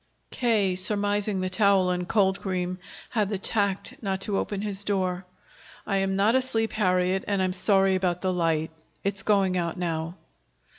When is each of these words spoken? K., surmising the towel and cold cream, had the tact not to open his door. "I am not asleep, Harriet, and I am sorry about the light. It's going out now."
K., 0.31 0.75
surmising 0.75 1.41
the 1.41 1.49
towel 1.51 1.91
and 1.91 2.07
cold 2.09 2.41
cream, 2.41 2.79
had 3.11 3.29
the 3.29 3.37
tact 3.37 3.93
not 4.01 4.21
to 4.21 4.39
open 4.39 4.63
his 4.63 4.83
door. 4.83 5.27
"I 5.85 5.97
am 5.97 6.15
not 6.15 6.33
asleep, 6.33 6.71
Harriet, 6.73 7.23
and 7.27 7.39
I 7.39 7.45
am 7.45 7.53
sorry 7.53 7.93
about 7.93 8.21
the 8.21 8.33
light. 8.33 8.71
It's 9.03 9.21
going 9.21 9.57
out 9.57 9.77
now." 9.77 10.15